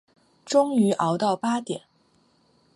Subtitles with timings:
[0.47, 1.83] 终于熬到八点